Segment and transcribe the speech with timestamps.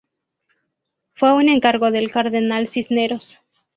[1.13, 3.37] Fue un encargo del cardenal Cisneros.